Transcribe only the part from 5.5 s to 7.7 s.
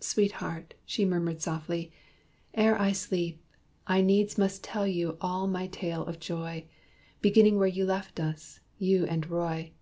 tale of joy. Beginning where